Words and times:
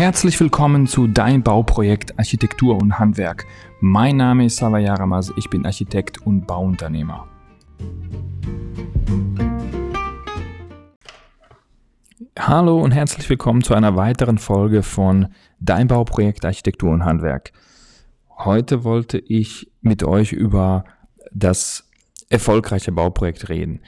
Herzlich 0.00 0.40
willkommen 0.40 0.86
zu 0.86 1.06
Dein 1.06 1.42
Bauprojekt 1.42 2.18
Architektur 2.18 2.78
und 2.80 2.98
Handwerk. 2.98 3.44
Mein 3.80 4.16
Name 4.16 4.46
ist 4.46 4.56
Sava 4.56 4.78
Yaramas, 4.78 5.30
ich 5.36 5.50
bin 5.50 5.66
Architekt 5.66 6.22
und 6.22 6.46
Bauunternehmer. 6.46 7.28
Hallo 12.38 12.80
und 12.80 12.92
herzlich 12.92 13.28
willkommen 13.28 13.62
zu 13.62 13.74
einer 13.74 13.94
weiteren 13.94 14.38
Folge 14.38 14.82
von 14.82 15.34
Dein 15.60 15.86
Bauprojekt 15.86 16.46
Architektur 16.46 16.92
und 16.92 17.04
Handwerk. 17.04 17.52
Heute 18.38 18.84
wollte 18.84 19.18
ich 19.18 19.70
mit 19.82 20.02
euch 20.02 20.32
über 20.32 20.84
das 21.30 21.90
erfolgreiche 22.30 22.90
Bauprojekt 22.90 23.50
reden. 23.50 23.80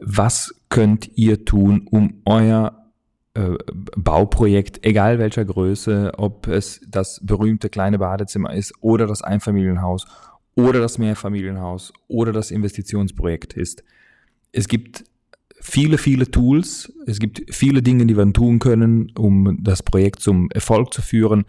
Was 0.00 0.52
könnt 0.68 1.16
ihr 1.16 1.44
tun, 1.44 1.86
um 1.88 2.22
euer 2.24 2.87
äh, 3.34 3.56
Bauprojekt, 3.96 4.84
egal 4.84 5.18
welcher 5.18 5.44
Größe, 5.44 6.12
ob 6.16 6.46
es 6.46 6.80
das 6.88 7.20
berühmte 7.22 7.68
kleine 7.68 7.98
Badezimmer 7.98 8.54
ist 8.54 8.72
oder 8.80 9.06
das 9.06 9.22
Einfamilienhaus 9.22 10.06
oder 10.54 10.80
das 10.80 10.98
Mehrfamilienhaus 10.98 11.92
oder 12.08 12.32
das 12.32 12.50
Investitionsprojekt 12.50 13.52
ist. 13.54 13.84
Es 14.50 14.66
gibt 14.66 15.04
viele, 15.60 15.98
viele 15.98 16.30
Tools, 16.30 16.92
es 17.06 17.18
gibt 17.18 17.54
viele 17.54 17.82
Dinge, 17.82 18.06
die 18.06 18.16
wir 18.16 18.32
tun 18.32 18.58
können, 18.58 19.12
um 19.16 19.58
das 19.62 19.82
Projekt 19.82 20.20
zum 20.20 20.50
Erfolg 20.50 20.92
zu 20.92 21.02
führen. 21.02 21.44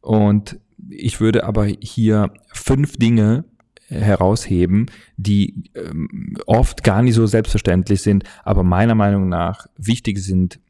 Und 0.00 0.58
ich 0.88 1.20
würde 1.20 1.44
aber 1.44 1.66
hier 1.66 2.32
fünf 2.52 2.96
Dinge 2.96 3.44
herausheben, 3.88 4.86
die 5.16 5.64
ähm, 5.74 6.36
oft 6.46 6.84
gar 6.84 7.02
nicht 7.02 7.14
so 7.14 7.26
selbstverständlich 7.26 8.02
sind, 8.02 8.24
aber 8.44 8.62
meiner 8.62 8.94
Meinung 8.94 9.28
nach 9.28 9.66
wichtig 9.76 10.18
sind 10.18 10.60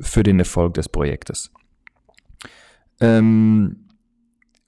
für 0.00 0.22
den 0.22 0.38
Erfolg 0.38 0.74
des 0.74 0.88
Projektes. 0.88 1.50
Ähm, 3.00 3.88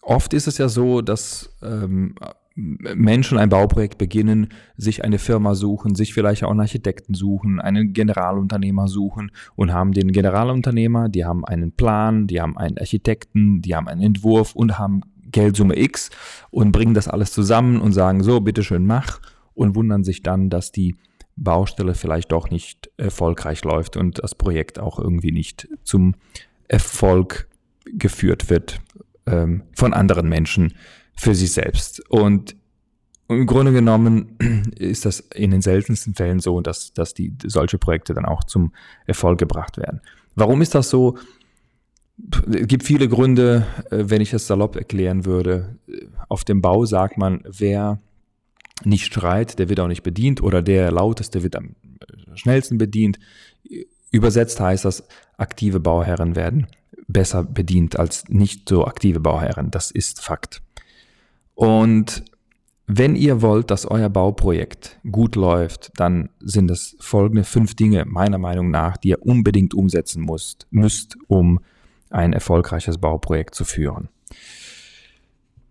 oft 0.03 0.34
ist 0.34 0.47
es 0.47 0.59
ja 0.59 0.69
so, 0.69 1.03
dass 1.03 1.50
ähm, 1.62 2.14
Menschen 2.56 3.37
ein 3.37 3.48
Bauprojekt 3.48 3.98
beginnen, 3.98 4.48
sich 4.77 5.03
eine 5.03 5.19
Firma 5.19 5.55
suchen, 5.55 5.97
sich 5.97 6.15
vielleicht 6.15 6.45
auch 6.45 6.50
einen 6.50 6.61
Architekten 6.61 7.15
suchen, 7.15 7.61
einen 7.61 7.92
Generalunternehmer 7.92 8.87
suchen 8.87 9.33
und 9.56 9.72
haben 9.72 9.92
den 9.92 10.12
Generalunternehmer, 10.12 11.09
die 11.09 11.25
haben 11.25 11.45
einen 11.45 11.72
Plan, 11.72 12.28
die 12.28 12.41
haben 12.41 12.56
einen 12.56 12.78
Architekten, 12.78 13.61
die 13.61 13.75
haben 13.75 13.89
einen 13.89 14.03
Entwurf 14.03 14.55
und 14.55 14.78
haben 14.78 15.00
Geldsumme 15.33 15.77
X 15.77 16.11
und 16.50 16.70
bringen 16.70 16.95
das 16.95 17.09
alles 17.09 17.33
zusammen 17.33 17.81
und 17.81 17.92
sagen 17.92 18.22
so, 18.22 18.41
bitteschön 18.41 18.87
mach 18.87 19.20
und 19.55 19.75
wundern 19.75 20.05
sich 20.05 20.22
dann, 20.22 20.48
dass 20.48 20.70
die 20.70 20.95
Baustelle 21.37 21.95
vielleicht 21.95 22.33
doch 22.33 22.51
nicht 22.51 22.91
erfolgreich 22.97 23.65
läuft 23.65 23.97
und 23.97 24.23
das 24.23 24.35
Projekt 24.35 24.79
auch 24.79 24.99
irgendwie 24.99 25.33
nicht 25.33 25.69
zum 25.83 26.15
Erfolg 26.69 27.49
geführt 27.87 28.51
wird 28.51 28.81
ähm, 29.27 29.65
von 29.75 29.93
anderen 29.93 30.29
Menschen 30.29 30.75
für 31.17 31.35
sich 31.35 31.53
selbst. 31.53 32.01
Und 32.11 32.57
im 33.29 33.47
Grunde 33.47 33.73
genommen 33.73 34.37
ist 34.77 35.05
das 35.05 35.21
in 35.21 35.51
den 35.51 35.62
seltensten 35.62 36.15
Fällen 36.15 36.41
so, 36.41 36.61
dass, 36.61 36.93
dass 36.93 37.15
die 37.15 37.35
solche 37.45 37.79
Projekte 37.79 38.15
dann 38.15 38.27
auch 38.27 38.45
zum 38.45 38.73
Erfolg 39.07 39.39
gebracht 39.39 39.77
werden. 39.77 40.01
Warum 40.35 40.62
ist 40.62 40.75
das 40.75 40.91
so? 40.91 41.17
Es 42.53 42.69
gibt 42.69 42.85
viele 42.85 43.09
Gründe, 43.09 43.67
äh, 43.91 44.05
wenn 44.07 44.21
ich 44.21 44.33
es 44.33 44.47
salopp 44.47 44.77
erklären 44.77 45.25
würde. 45.25 45.79
Auf 46.29 46.45
dem 46.45 46.61
Bau 46.61 46.85
sagt 46.85 47.19
man, 47.19 47.43
wer 47.45 48.01
nicht 48.83 49.12
schreit, 49.12 49.58
der 49.58 49.69
wird 49.69 49.80
auch 49.80 49.89
nicht 49.89 50.03
bedient 50.03 50.42
oder 50.42 50.62
der 50.62 50.91
lauteste 50.91 51.42
wird 51.42 51.56
am 51.56 51.77
schnellsten 52.34 52.78
bedient. 52.78 53.19
Übersetzt 54.11 54.61
heißt 54.61 54.84
das, 54.84 55.06
aktive 55.36 55.81
Bauherren 55.81 56.36
werden 56.36 56.66
besser 57.06 57.44
bedient 57.44 57.98
als 57.98 58.28
nicht 58.28 58.69
so 58.69 58.87
aktive 58.87 59.21
Bauherren. 59.21 59.71
Das 59.71 59.91
ist 59.91 60.21
Fakt. 60.21 60.62
Und 61.54 62.25
wenn 62.87 63.16
ihr 63.16 63.41
wollt, 63.41 63.71
dass 63.71 63.87
euer 63.87 64.10
Bauprojekt 64.10 64.99
gut 65.10 65.37
läuft, 65.37 65.93
dann 65.97 66.28
sind 66.41 66.70
es 66.70 66.97
folgende 67.00 67.44
fünf 67.44 67.75
Dinge 67.75 68.04
meiner 68.04 68.38
Meinung 68.38 68.70
nach, 68.70 68.97
die 68.97 69.10
ihr 69.10 69.22
unbedingt 69.25 69.72
umsetzen 69.72 70.25
müsst, 70.25 70.66
müsst 70.70 71.16
um 71.28 71.60
ein 72.10 72.32
erfolgreiches 72.32 72.99
Bauprojekt 72.99 73.54
zu 73.54 73.65
führen. 73.65 74.09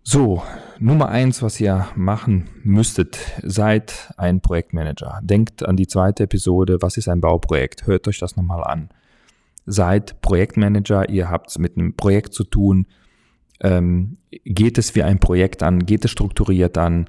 So, 0.06 0.42
Nummer 0.78 1.08
eins, 1.08 1.40
was 1.40 1.58
ihr 1.58 1.88
machen 1.96 2.50
müsstet, 2.62 3.18
seid 3.42 4.12
ein 4.18 4.42
Projektmanager. 4.42 5.18
Denkt 5.22 5.66
an 5.66 5.76
die 5.76 5.86
zweite 5.86 6.24
Episode, 6.24 6.82
was 6.82 6.98
ist 6.98 7.08
ein 7.08 7.22
Bauprojekt? 7.22 7.86
Hört 7.86 8.06
euch 8.06 8.18
das 8.18 8.36
nochmal 8.36 8.62
an. 8.64 8.90
Seid 9.64 10.20
Projektmanager, 10.20 11.08
ihr 11.08 11.30
habt 11.30 11.48
es 11.48 11.58
mit 11.58 11.78
einem 11.78 11.96
Projekt 11.96 12.34
zu 12.34 12.44
tun. 12.44 12.86
Ähm, 13.60 14.18
geht 14.44 14.76
es 14.76 14.94
wie 14.94 15.02
ein 15.02 15.20
Projekt 15.20 15.62
an? 15.62 15.86
Geht 15.86 16.04
es 16.04 16.10
strukturiert 16.10 16.76
an? 16.76 17.08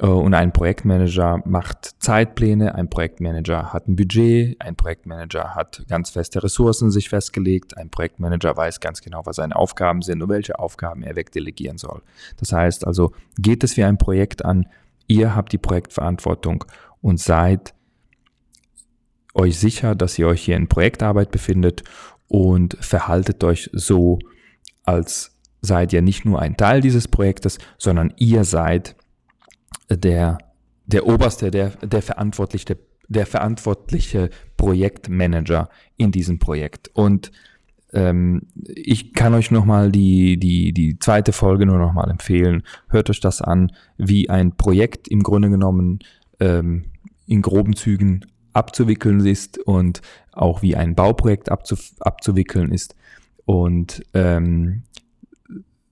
Äh, 0.00 0.06
und 0.06 0.34
ein 0.34 0.52
Projektmanager 0.52 1.42
macht 1.44 2.02
Zeitpläne, 2.02 2.74
ein 2.74 2.88
Projektmanager 2.88 3.72
hat 3.72 3.88
ein 3.88 3.96
Budget, 3.96 4.60
ein 4.60 4.76
Projektmanager 4.76 5.54
hat 5.54 5.84
ganz 5.88 6.10
feste 6.10 6.42
Ressourcen 6.42 6.90
sich 6.90 7.08
festgelegt, 7.08 7.76
ein 7.76 7.90
Projektmanager 7.90 8.56
weiß 8.56 8.80
ganz 8.80 9.00
genau, 9.02 9.22
was 9.24 9.36
seine 9.36 9.56
Aufgaben 9.56 10.02
sind 10.02 10.22
und 10.22 10.28
welche 10.28 10.58
Aufgaben 10.58 11.02
er 11.02 11.16
wegdelegieren 11.16 11.78
soll. 11.78 12.02
Das 12.38 12.52
heißt 12.52 12.86
also, 12.86 13.12
geht 13.38 13.62
es 13.62 13.76
wie 13.76 13.84
ein 13.84 13.98
Projekt 13.98 14.44
an, 14.44 14.66
ihr 15.06 15.34
habt 15.34 15.52
die 15.52 15.58
Projektverantwortung 15.58 16.64
und 17.00 17.20
seid 17.20 17.74
euch 19.34 19.58
sicher, 19.58 19.94
dass 19.94 20.18
ihr 20.18 20.26
euch 20.26 20.42
hier 20.42 20.56
in 20.56 20.68
Projektarbeit 20.68 21.30
befindet 21.30 21.84
und 22.26 22.76
verhaltet 22.80 23.44
euch 23.44 23.70
so, 23.72 24.18
als 24.84 25.36
seid 25.62 25.92
ihr 25.92 26.02
nicht 26.02 26.24
nur 26.24 26.40
ein 26.40 26.56
Teil 26.56 26.80
dieses 26.80 27.06
Projektes, 27.06 27.58
sondern 27.76 28.14
ihr 28.16 28.44
seid 28.44 28.96
der, 29.88 30.38
der 30.86 31.06
oberste, 31.06 31.50
der, 31.50 31.70
der 31.82 32.02
verantwortliche, 32.02 32.78
der 33.08 33.26
verantwortliche 33.26 34.30
Projektmanager 34.56 35.68
in 35.96 36.12
diesem 36.12 36.38
Projekt. 36.38 36.90
Und 36.94 37.32
ähm, 37.92 38.42
ich 38.66 39.14
kann 39.14 39.34
euch 39.34 39.50
nochmal 39.50 39.90
die, 39.90 40.36
die, 40.38 40.72
die 40.72 40.98
zweite 40.98 41.32
Folge 41.32 41.66
nur 41.66 41.78
nochmal 41.78 42.10
empfehlen. 42.10 42.62
Hört 42.88 43.10
euch 43.10 43.20
das 43.20 43.42
an, 43.42 43.72
wie 43.98 44.30
ein 44.30 44.56
Projekt 44.56 45.08
im 45.08 45.22
Grunde 45.22 45.50
genommen 45.50 46.00
ähm, 46.38 46.84
in 47.26 47.42
groben 47.42 47.74
Zügen 47.74 48.26
abzuwickeln 48.52 49.24
ist 49.24 49.58
und 49.58 50.02
auch 50.32 50.62
wie 50.62 50.76
ein 50.76 50.94
Bauprojekt 50.94 51.50
abzu, 51.50 51.76
abzuwickeln 52.00 52.72
ist. 52.72 52.94
Und 53.44 54.04
ähm, 54.14 54.82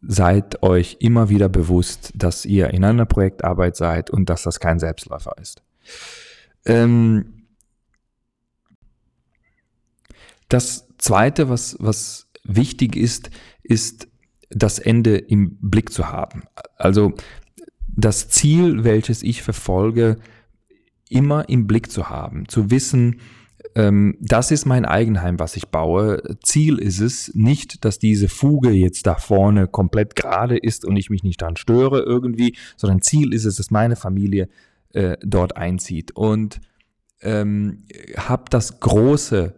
seid 0.01 0.63
euch 0.63 0.99
immer 1.01 1.29
wieder 1.29 1.49
bewusst, 1.49 2.13
dass 2.15 2.45
ihr 2.45 2.71
in 2.71 2.85
einer 2.85 3.07
Projektarbeit 3.07 3.77
seid 3.77 4.11
und 4.11 4.29
dass 4.31 4.43
das 4.43 4.61
kein 4.61 4.79
Selbstläufer 4.79 5.35
ist. 5.41 5.63
Ähm 6.65 7.47
das 10.49 10.89
zweite, 10.99 11.49
was, 11.49 11.77
was 11.79 12.29
wichtig 12.45 12.97
ist, 12.97 13.31
ist 13.63 14.09
das 14.51 14.79
Ende 14.79 15.19
im 15.19 15.59
Blick 15.61 15.93
zu 15.93 16.09
haben. 16.09 16.45
Also 16.77 17.13
das 17.89 18.29
Ziel, 18.29 18.85
welches 18.85 19.23
ich 19.23 19.43
verfolge, 19.43 20.17
immer 21.11 21.49
im 21.49 21.67
Blick 21.67 21.91
zu 21.91 22.09
haben, 22.09 22.49
zu 22.49 22.71
wissen, 22.71 23.21
das 24.21 24.51
ist 24.51 24.67
mein 24.67 24.85
Eigenheim, 24.85 25.39
was 25.39 25.57
ich 25.57 25.69
baue. 25.69 26.21
Ziel 26.43 26.79
ist 26.79 26.99
es 26.99 27.33
nicht, 27.35 27.85
dass 27.85 28.01
diese 28.01 28.29
Fuge 28.29 28.71
jetzt 28.71 29.07
da 29.07 29.15
vorne 29.15 29.69
komplett 29.69 30.17
gerade 30.17 30.57
ist 30.57 30.85
und 30.85 30.97
ich 30.97 31.11
mich 31.11 31.23
nicht 31.23 31.41
daran 31.41 31.57
störe 31.57 32.01
irgendwie, 32.01 32.57
sondern 32.77 33.03
Ziel 33.03 33.33
ist 33.33 33.45
es, 33.45 33.55
dass 33.57 33.71
meine 33.71 33.95
Familie 33.95 34.49
äh, 34.95 35.17
dort 35.23 35.57
einzieht. 35.57 36.11
Und 36.17 36.61
ähm, 37.21 37.85
habe 38.17 38.47
das 38.51 38.81
große 38.81 39.55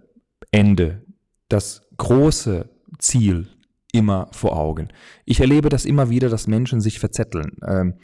Ende, 0.50 1.02
das 1.48 1.80
große 1.96 2.68
Ziel 2.98 3.48
immer 3.92 4.28
vor 4.32 4.56
Augen. 4.56 4.88
Ich 5.24 5.40
erlebe 5.40 5.68
das 5.68 5.84
immer 5.84 6.10
wieder, 6.10 6.28
dass 6.28 6.46
Menschen 6.46 6.80
sich 6.80 6.98
verzetteln. 6.98 7.56
Ähm, 7.66 7.94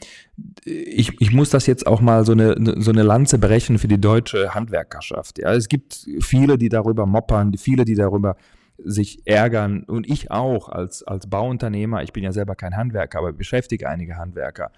ich, 0.65 1.19
ich 1.19 1.31
muss 1.31 1.49
das 1.49 1.65
jetzt 1.67 1.87
auch 1.87 2.01
mal 2.01 2.25
so 2.25 2.33
eine, 2.33 2.55
so 2.81 2.91
eine 2.91 3.03
Lanze 3.03 3.37
brechen 3.37 3.77
für 3.77 3.87
die 3.87 3.99
deutsche 3.99 4.53
Handwerkerschaft. 4.53 5.39
Ja, 5.39 5.53
es 5.53 5.69
gibt 5.69 6.07
viele, 6.19 6.57
die 6.57 6.69
darüber 6.69 7.05
moppern, 7.05 7.57
viele, 7.57 7.85
die 7.85 7.95
darüber 7.95 8.35
sich 8.83 9.25
ärgern 9.25 9.83
und 9.83 10.07
ich 10.09 10.29
auch 10.29 10.69
als, 10.69 11.03
als 11.03 11.27
Bauunternehmer. 11.27 12.03
Ich 12.03 12.13
bin 12.13 12.23
ja 12.23 12.31
selber 12.31 12.55
kein 12.55 12.75
Handwerker, 12.75 13.19
aber 13.19 13.33
beschäftige 13.33 13.89
einige 13.89 14.17
Handwerker. 14.17 14.71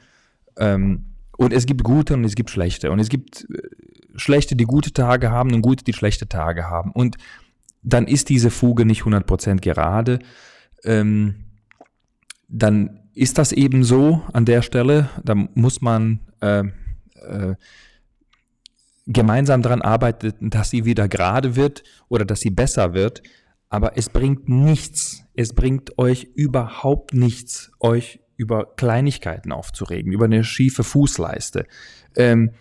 Ähm, 0.57 1.05
und 1.37 1.53
es 1.53 1.65
gibt 1.65 1.83
gute 1.83 2.13
und 2.15 2.23
es 2.23 2.35
gibt 2.35 2.49
schlechte. 2.49 2.91
Und 2.91 2.99
es 2.99 3.09
gibt 3.09 3.47
äh, 3.49 3.61
schlechte, 4.15 4.55
die 4.55 4.65
gute 4.65 4.91
Tage 4.93 5.31
haben 5.31 5.53
und 5.53 5.61
gute, 5.61 5.83
die 5.83 5.93
schlechte 5.93 6.27
Tage 6.27 6.69
haben. 6.69 6.91
Und 6.91 7.17
dann 7.81 8.07
ist 8.07 8.29
diese 8.29 8.51
Fuge 8.51 8.85
nicht 8.85 9.03
100% 9.03 9.61
gerade 9.61 10.19
ähm, 10.83 11.45
dann 12.47 12.99
ist 13.13 13.37
das 13.37 13.51
eben 13.51 13.83
so 13.83 14.21
an 14.33 14.45
der 14.45 14.61
Stelle. 14.61 15.09
Da 15.23 15.35
muss 15.35 15.81
man 15.81 16.19
äh, 16.41 16.63
äh, 17.15 17.55
gemeinsam 19.07 19.61
daran 19.61 19.81
arbeiten, 19.81 20.49
dass 20.49 20.69
sie 20.69 20.85
wieder 20.85 21.07
gerade 21.07 21.55
wird 21.55 21.83
oder 22.07 22.25
dass 22.25 22.39
sie 22.39 22.51
besser 22.51 22.93
wird. 22.93 23.21
Aber 23.69 23.97
es 23.97 24.09
bringt 24.09 24.49
nichts, 24.49 25.23
es 25.35 25.53
bringt 25.53 25.97
euch 25.97 26.29
überhaupt 26.35 27.13
nichts, 27.13 27.71
euch 27.79 28.19
über 28.35 28.73
Kleinigkeiten 28.77 29.51
aufzuregen, 29.51 30.11
über 30.11 30.25
eine 30.25 30.43
schiefe 30.43 30.83
Fußleiste. 30.83 31.65
Ähm, 32.15 32.51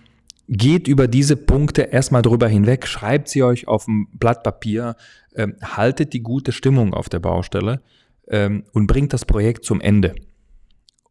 geht 0.48 0.88
über 0.88 1.08
diese 1.08 1.36
Punkte 1.36 1.82
erstmal 1.82 2.22
drüber 2.22 2.48
hinweg, 2.48 2.86
schreibt 2.86 3.28
sie 3.28 3.42
euch 3.42 3.68
auf 3.68 3.86
ein 3.86 4.08
Blatt 4.12 4.42
Papier, 4.42 4.96
ähm, 5.36 5.56
haltet 5.62 6.14
die 6.14 6.22
gute 6.22 6.52
Stimmung 6.52 6.94
auf 6.94 7.08
der 7.08 7.20
Baustelle 7.20 7.80
ähm, 8.30 8.64
und 8.72 8.86
bringt 8.86 9.12
das 9.12 9.24
Projekt 9.24 9.64
zum 9.64 9.80
Ende. 9.80 10.14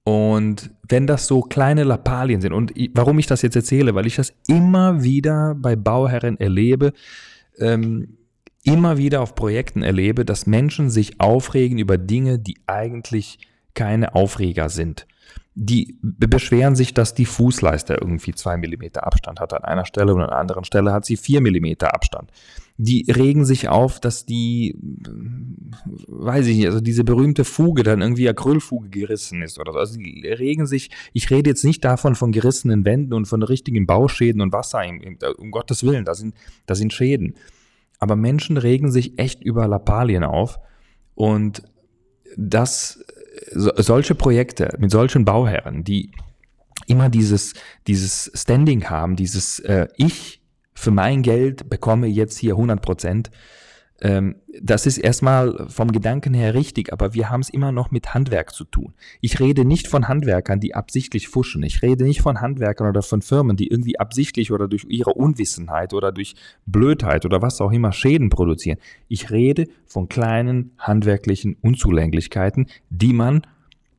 Und 0.04 0.72
wenn 0.88 1.06
das 1.06 1.28
so 1.28 1.42
kleine 1.42 1.84
Lappalien 1.84 2.40
sind, 2.40 2.54
und 2.54 2.74
warum 2.94 3.20
ich 3.20 3.28
das 3.28 3.42
jetzt 3.42 3.58
erzähle, 3.58 3.94
weil 3.94 4.08
ich 4.08 4.16
das 4.16 4.34
immer 4.48 5.04
wieder 5.04 5.54
bei 5.56 5.76
Bauherren 5.76 6.40
erlebe, 6.40 6.94
ähm, 7.60 8.18
immer 8.64 8.98
wieder 8.98 9.22
auf 9.22 9.36
Projekten 9.36 9.82
erlebe, 9.82 10.24
dass 10.24 10.46
Menschen 10.46 10.90
sich 10.90 11.20
aufregen 11.20 11.78
über 11.78 11.98
Dinge, 11.98 12.40
die 12.40 12.58
eigentlich 12.68 13.40
keine 13.74 14.16
Aufreger 14.16 14.70
sind. 14.70 15.08
Die 15.60 15.98
beschweren 16.02 16.76
sich, 16.76 16.94
dass 16.94 17.16
die 17.16 17.26
Fußleiste 17.26 17.96
irgendwie 17.96 18.32
zwei 18.36 18.58
Millimeter 18.58 19.08
Abstand 19.08 19.40
hat 19.40 19.54
an 19.54 19.64
einer 19.64 19.86
Stelle 19.86 20.14
und 20.14 20.22
an 20.22 20.30
einer 20.30 20.38
anderen 20.38 20.66
Stelle 20.66 20.94
hat 20.94 21.04
sie 21.04 21.18
vier 21.18 21.42
Millimeter 21.42 21.96
Abstand. 21.96 22.32
Die 22.78 23.10
regen 23.10 23.44
sich 23.44 23.68
auf, 23.68 24.00
dass 24.00 24.28
die, 24.28 24.78
weiß 26.08 26.46
ich 26.46 26.58
nicht, 26.58 26.68
also 26.68 26.80
diese 26.80 27.04
berühmte 27.04 27.44
Fuge 27.44 27.82
dann 27.82 28.02
irgendwie 28.02 28.30
Acrylfuge 28.30 28.90
gerissen 28.90 29.42
ist 29.42 29.58
oder 29.58 29.72
so. 29.74 29.80
Also 29.80 29.98
die 29.98 30.28
regen 30.28 30.68
sich, 30.68 30.92
ich 31.12 31.32
rede 31.32 31.50
jetzt 31.50 31.66
nicht 31.66 31.84
davon 31.84 32.14
von 32.14 32.32
gerissenen 32.32 32.86
Wänden 32.86 33.14
und 33.14 33.26
von 33.26 33.42
richtigen 33.42 33.88
Bauschäden 33.88 34.42
und 34.42 34.54
Wasser, 34.54 34.84
um 35.40 35.50
Gottes 35.50 35.84
Willen, 35.84 36.06
das 36.06 36.20
sind, 36.20 36.36
das 36.68 36.78
sind 36.78 36.94
Schäden. 36.94 37.34
Aber 37.98 38.16
Menschen 38.16 38.58
regen 38.58 38.92
sich 38.92 39.18
echt 39.18 39.44
über 39.44 39.68
Lappalien 39.68 40.24
auf 40.24 40.60
und 41.16 41.64
das, 42.38 43.04
so, 43.52 43.72
solche 43.76 44.16
Projekte 44.16 44.76
mit 44.78 44.92
solchen 44.92 45.26
Bauherren, 45.26 45.84
die 45.84 46.12
immer 46.88 47.10
dieses, 47.10 47.54
dieses 47.88 48.32
Standing 48.34 48.90
haben, 48.90 49.16
dieses 49.16 49.60
äh, 49.60 49.88
Ich 49.98 50.42
für 50.74 50.92
mein 50.92 51.24
Geld 51.24 51.70
bekomme 51.70 52.08
jetzt 52.08 52.38
hier 52.38 52.54
100 52.54 52.82
Prozent, 52.82 53.32
das 54.00 54.86
ist 54.86 55.00
erstmal 55.00 55.68
vom 55.70 55.92
Gedanken 55.92 56.36
her 56.36 56.54
richtig, 56.54 56.94
aber 56.94 57.16
wir 57.16 57.32
haben 57.32 57.42
es 57.42 57.50
immer 57.50 57.72
noch 57.72 57.90
mit 57.90 58.14
Handwerk 58.14 58.54
zu 58.54 58.64
tun. 58.64 58.94
Ich 59.22 59.40
rede 59.40 59.66
nicht 59.66 59.88
von 59.88 60.08
Handwerkern, 60.08 60.60
die 60.60 60.76
absichtlich 60.76 61.28
fuschen. 61.28 61.64
Ich 61.64 61.82
rede 61.82 62.04
nicht 62.04 62.22
von 62.22 62.40
Handwerkern 62.40 62.88
oder 62.88 63.02
von 63.02 63.24
Firmen, 63.24 63.58
die 63.58 63.68
irgendwie 63.68 64.00
absichtlich 64.00 64.52
oder 64.52 64.68
durch 64.68 64.86
ihre 64.88 65.14
Unwissenheit 65.14 65.94
oder 65.94 66.12
durch 66.12 66.36
Blödheit 66.68 67.26
oder 67.26 67.42
was 67.42 67.60
auch 67.60 67.72
immer 67.72 67.92
Schäden 67.92 68.30
produzieren. 68.30 68.78
Ich 69.08 69.32
rede 69.32 69.68
von 69.88 70.10
kleinen 70.10 70.74
handwerklichen 70.78 71.58
Unzulänglichkeiten, 71.62 72.68
die 72.92 73.14
man 73.14 73.42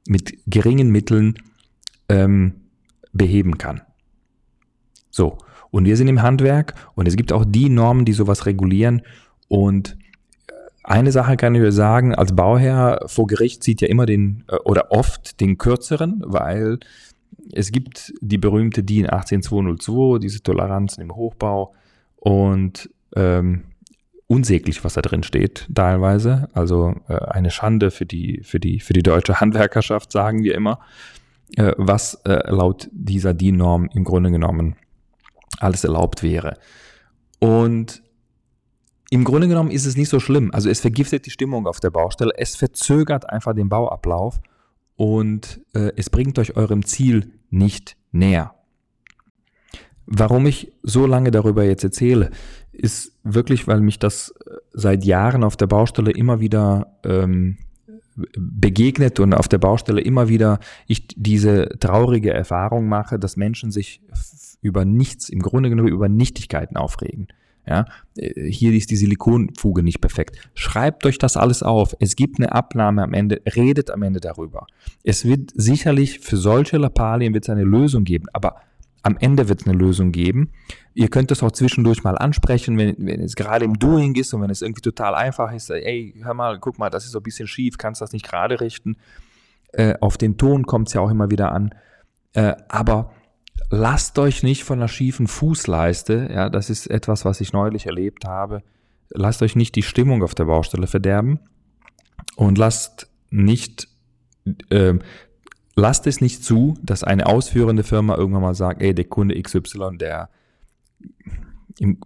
mit 0.07 0.39
geringen 0.47 0.91
Mitteln 0.91 1.35
ähm, 2.09 2.55
beheben 3.13 3.59
kann. 3.59 3.83
So, 5.11 5.39
und 5.71 5.87
wir 5.87 5.97
sind 5.97 6.07
im 6.07 6.23
Handwerk 6.23 6.75
und 6.95 7.09
es 7.09 7.17
gibt 7.17 7.33
auch 7.33 7.45
die 7.45 7.69
Normen, 7.69 8.05
die 8.05 8.13
sowas 8.13 8.47
regulieren 8.47 9.03
und 9.49 9.97
eine 10.89 11.13
Sache 11.13 11.37
kann 11.37 11.55
ich 11.55 11.75
sagen, 11.75 12.15
als 12.15 12.35
Bauherr 12.35 13.03
vor 13.07 13.27
Gericht 13.27 13.63
zieht 13.63 13.83
ja 13.83 13.89
immer 13.89 14.07
den 14.07 14.45
äh, 14.49 14.57
oder 14.65 14.91
oft 14.91 15.41
den 15.41 15.59
kürzeren, 15.59 16.23
weil 16.25 16.79
es 17.53 17.73
gibt 17.73 18.15
die 18.21 18.39
berühmte 18.39 18.83
DIN 18.83 19.07
18202, 19.11 20.19
diese 20.19 20.43
Toleranzen 20.43 21.03
im 21.03 21.15
Hochbau 21.15 21.75
und 22.17 22.89
ähm, 23.17 23.65
unsäglich, 24.27 24.85
was 24.85 24.95
da 24.95 25.03
drin 25.03 25.23
steht, 25.23 25.69
teilweise. 25.75 26.49
Also 26.53 26.95
äh, 27.09 27.15
eine 27.15 27.51
Schande 27.51 27.91
für 27.91 28.07
die, 28.07 28.41
für, 28.43 28.61
die, 28.61 28.81
für 28.81 28.93
die 28.93 29.03
deutsche 29.03 29.41
Handwerkerschaft, 29.41 30.13
sagen 30.13 30.43
wir 30.43 30.55
immer, 30.55 30.79
äh, 31.57 31.73
was 31.77 32.15
äh, 32.25 32.51
laut 32.51 32.89
dieser 32.93 33.35
DIN-Norm 33.35 33.91
im 33.93 34.05
Grunde 34.05 34.31
genommen 34.31 34.77
alles 35.59 35.85
erlaubt 35.85 36.23
wäre. 36.23 36.59
Und 37.41 38.03
im 39.11 39.25
Grunde 39.25 39.49
genommen 39.49 39.71
ist 39.71 39.87
es 39.87 39.97
nicht 39.97 40.09
so 40.09 40.21
schlimm. 40.21 40.51
Also 40.53 40.69
es 40.69 40.81
vergiftet 40.81 41.27
die 41.27 41.31
Stimmung 41.31 41.67
auf 41.67 41.81
der 41.81 41.91
Baustelle, 41.91 42.33
es 42.37 42.57
verzögert 42.57 43.29
einfach 43.29 43.55
den 43.55 43.69
Bauablauf 43.69 44.41
und 44.97 45.61
äh, 45.75 45.93
es 45.97 46.11
bringt 46.11 46.39
euch 46.39 46.57
eurem 46.57 46.85
Ziel 46.85 47.33
nicht 47.51 47.97
näher. 48.13 48.55
Warum 50.07 50.47
ich 50.47 50.73
so 50.83 51.07
lange 51.07 51.31
darüber 51.31 51.65
jetzt 51.65 51.85
erzähle, 51.85 52.31
ist 52.73 53.13
wirklich, 53.25 53.67
weil 53.67 53.81
mich 53.81 53.99
das 53.99 54.35
äh, 54.47 54.57
seit 54.73 55.05
Jahren 55.05 55.45
auf 55.45 55.57
der 55.57 55.67
Baustelle 55.67 56.11
immer 56.11 56.41
wieder 56.41 56.99
ähm, 57.05 57.59
begegnet 58.37 59.21
und 59.21 59.33
auf 59.33 59.49
der 59.49 59.59
Baustelle 59.59 60.01
immer 60.01 60.29
wieder 60.29 60.59
ich 60.87 61.07
diese 61.09 61.69
traurige 61.79 62.33
Erfahrung 62.33 62.89
mache, 62.89 63.19
dass 63.19 63.37
Menschen 63.37 63.71
sich 63.71 64.03
über 64.61 64.85
nichts, 64.85 65.29
im 65.29 65.41
Grunde 65.41 65.71
genommen 65.71 65.89
über 65.89 66.09
Nichtigkeiten 66.09 66.77
aufregen. 66.77 67.29
Ja, 67.69 67.85
äh, 68.17 68.51
hier 68.51 68.73
ist 68.73 68.91
die 68.91 68.97
Silikonfuge 68.97 69.83
nicht 69.83 70.01
perfekt. 70.01 70.39
Schreibt 70.55 71.05
euch 71.05 71.19
das 71.19 71.37
alles 71.37 71.63
auf. 71.63 71.95
Es 72.01 72.17
gibt 72.17 72.39
eine 72.39 72.53
Abnahme 72.53 73.03
am 73.03 73.13
Ende. 73.13 73.43
Redet 73.45 73.91
am 73.91 74.03
Ende 74.03 74.21
darüber. 74.21 74.67
Es 75.05 75.25
wird 75.27 75.51
sicherlich 75.55 76.21
für 76.21 76.39
solche 76.39 76.79
Lappalien 76.79 77.35
wird 77.35 77.45
es 77.45 77.51
eine 77.51 77.65
Lösung 77.65 78.05
geben, 78.05 78.27
aber 78.33 78.57
am 79.03 79.17
Ende 79.21 79.49
wird 79.49 79.61
es 79.61 79.67
eine 79.67 79.77
Lösung 79.77 80.13
geben. 80.13 80.51
Ihr 80.95 81.09
könnt 81.09 81.31
es 81.31 81.43
auch 81.43 81.53
zwischendurch 81.53 82.03
mal 82.03 82.17
ansprechen, 82.17 82.79
wenn, 82.79 82.97
wenn 82.99 83.21
es 83.21 83.37
gerade 83.37 83.65
im 83.65 83.79
Doing 83.79 84.15
ist 84.17 84.33
und 84.33 84.43
wenn 84.43 84.51
es 84.51 84.63
irgendwie 84.63 84.81
total 84.81 85.15
einfach 85.15 85.53
ist. 85.53 85.71
Ey, 85.71 86.15
hör 86.23 86.35
mal, 86.35 86.59
guck 86.59 86.79
mal, 86.79 86.91
das 86.91 87.05
ist 87.05 87.13
so 87.13 87.21
ein 87.21 87.23
bisschen 87.23 87.47
schief, 87.47 87.79
kannst 87.79 88.01
das 88.01 88.13
nicht 88.13 88.27
gerade 88.27 88.61
richten. 88.61 88.97
Äh, 89.73 89.95
auf 90.01 90.17
den 90.17 90.39
Ton 90.39 90.65
kommt 90.65 90.89
es 90.89 90.95
ja 90.95 91.03
auch 91.03 91.11
immer 91.11 91.31
wieder 91.31 91.53
an. 91.53 91.75
Äh, 92.33 92.55
aber 92.69 93.13
lasst 93.71 94.19
euch 94.19 94.43
nicht 94.43 94.65
von 94.65 94.79
einer 94.79 94.89
schiefen 94.89 95.27
Fußleiste, 95.27 96.31
ja, 96.33 96.49
das 96.49 96.71
ist 96.71 96.87
etwas, 96.87 97.25
was 97.25 97.41
ich 97.41 97.53
neulich 97.53 97.87
erlebt 97.87 98.25
habe, 98.25 98.63
lasst 99.11 99.43
euch 99.43 99.57
nicht 99.57 99.75
die 99.77 99.83
Stimmung 99.83 100.23
auf 100.23 100.35
der 100.35 100.47
Baustelle 100.47 100.87
verderben 100.87 101.41
und 102.37 102.59
lasst 102.59 103.11
nicht, 103.31 103.89
äh, 104.71 104.95
lasst 105.75 106.07
es 106.07 106.21
nicht 106.21 106.45
zu, 106.45 106.79
dass 106.83 107.05
eine 107.05 107.27
ausführende 107.27 107.83
Firma 107.83 108.17
irgendwann 108.17 108.43
mal 108.43 108.55
sagt, 108.55 108.83
ey, 108.83 108.95
der 108.95 109.05
Kunde 109.05 109.41
XY, 109.41 109.99
der, 109.99 110.31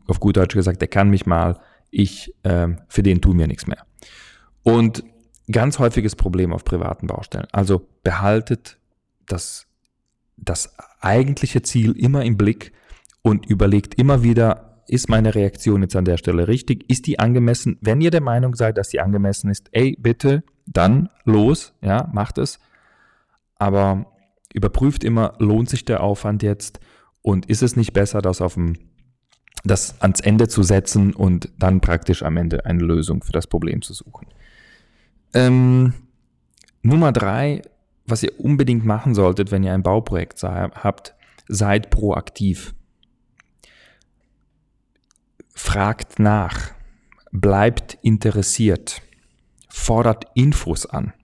auf 0.07 0.21
gut 0.21 0.37
Deutsch 0.37 0.55
gesagt, 0.55 0.81
der 0.81 0.89
kann 0.89 1.11
mich 1.11 1.27
mal, 1.27 1.61
ich, 1.91 2.35
äh, 2.43 2.69
für 2.89 3.03
den 3.03 3.21
tun 3.21 3.39
wir 3.39 3.47
nichts 3.47 3.67
mehr. 3.67 3.87
Und 4.63 5.05
ganz 5.51 5.79
häufiges 5.79 6.17
Problem 6.17 6.53
auf 6.53 6.65
privaten 6.65 7.07
Baustellen. 7.07 7.47
Also 7.53 7.87
behaltet 8.03 8.79
das 9.27 9.67
das 10.37 10.75
eigentliche 11.01 11.63
Ziel 11.63 11.93
immer 11.93 12.25
im 12.25 12.37
Blick 12.37 12.73
und 13.23 13.47
überlegt 13.47 13.95
immer 13.95 14.23
wieder, 14.23 14.83
ist 14.89 15.09
meine 15.09 15.35
Reaktion 15.35 15.83
jetzt 15.83 15.97
an 15.97 16.05
der 16.05 16.17
Stelle 16.17 16.49
richtig? 16.49 16.91
Ist 16.91 17.07
die 17.07 17.19
angemessen? 17.19 17.79
Wenn 17.81 18.01
ihr 18.01 18.11
der 18.11 18.21
Meinung 18.21 18.55
seid, 18.55 18.77
dass 18.77 18.89
die 18.89 19.01
angemessen 19.01 19.51
ist, 19.51 19.69
ey, 19.73 19.97
bitte, 19.99 20.43
dann 20.67 21.09
los, 21.25 21.75
ja, 21.81 22.09
macht 22.13 22.39
es. 22.39 22.59
Aber 23.57 24.07
überprüft 24.53 25.05
immer, 25.05 25.35
lohnt 25.39 25.71
sich 25.71 25.85
der 25.85 26.03
Aufwand 26.03 26.43
jetzt 26.43 26.81
und 27.23 27.47
ist 27.47 27.63
es 27.63 27.77
nicht 27.77 27.93
besser, 27.93 28.21
das 28.21 28.41
auf 28.41 28.55
dem 28.55 28.75
das 29.65 30.01
ans 30.01 30.21
Ende 30.21 30.49
zu 30.49 30.63
setzen 30.63 31.15
und 31.15 31.53
dann 31.57 31.81
praktisch 31.81 32.23
am 32.23 32.37
Ende 32.37 32.67
eine 32.67 32.83
Lösung 32.83 33.23
für 33.23 33.33
das 33.33 33.47
Problem 33.47 33.81
zu 33.81 33.93
suchen. 33.93 34.27
Ähm, 35.35 35.95
Nummer 36.83 37.13
drei, 37.13 37.63
was 38.13 38.23
ihr 38.23 38.39
unbedingt 38.39 38.85
machen 38.85 39.15
solltet, 39.15 39.51
wenn 39.51 39.65
ihr 39.65 39.73
ein 39.73 39.83
Bauprojekt 39.83 40.43
habt, 40.43 41.15
seid 41.49 41.89
proaktiv. 41.89 42.75
Fragt 45.55 46.19
nach, 46.19 46.73
bleibt 47.31 47.97
interessiert, 48.03 49.01
fordert 49.71 50.27
Infos 50.35 50.85
an. 50.85 51.15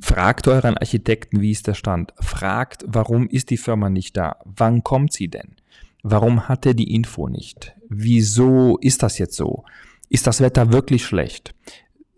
Fragt 0.00 0.48
euren 0.48 0.76
Architekten, 0.76 1.40
wie 1.40 1.52
ist 1.52 1.68
der 1.68 1.74
Stand. 1.74 2.12
Fragt, 2.18 2.84
warum 2.88 3.28
ist 3.28 3.50
die 3.50 3.56
Firma 3.56 3.88
nicht 3.88 4.16
da? 4.16 4.38
Wann 4.44 4.82
kommt 4.82 5.12
sie 5.12 5.28
denn? 5.28 5.54
Warum 6.02 6.48
hat 6.48 6.66
er 6.66 6.74
die 6.74 6.92
Info 6.92 7.28
nicht? 7.28 7.74
Wieso 7.88 8.76
ist 8.78 9.04
das 9.04 9.18
jetzt 9.18 9.36
so? 9.36 9.64
Ist 10.08 10.26
das 10.26 10.40
Wetter 10.40 10.72
wirklich 10.72 11.04
schlecht? 11.04 11.54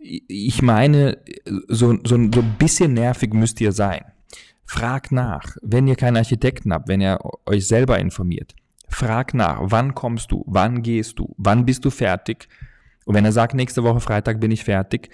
Ich 0.04 0.62
meine, 0.62 1.18
so, 1.68 1.96
so, 2.04 2.18
so 2.34 2.40
ein 2.40 2.56
bisschen 2.58 2.94
nervig 2.94 3.32
müsst 3.32 3.61
ihr 3.61 3.73
sein. 3.73 4.04
Frag 4.66 5.12
nach, 5.12 5.56
wenn 5.62 5.87
ihr 5.87 5.96
keinen 5.96 6.16
Architekten 6.16 6.73
habt, 6.73 6.88
wenn 6.88 7.00
ihr 7.00 7.18
euch 7.46 7.66
selber 7.66 7.99
informiert. 7.99 8.54
Frag 8.88 9.34
nach, 9.34 9.58
wann 9.62 9.94
kommst 9.94 10.30
du, 10.30 10.44
wann 10.46 10.82
gehst 10.82 11.18
du, 11.18 11.34
wann 11.38 11.64
bist 11.64 11.84
du 11.84 11.90
fertig? 11.90 12.49
Und 13.04 13.14
wenn 13.14 13.25
er 13.25 13.32
sagt, 13.32 13.54
nächste 13.54 13.82
Woche 13.82 14.00
Freitag 14.00 14.40
bin 14.40 14.50
ich 14.50 14.64
fertig, 14.64 15.11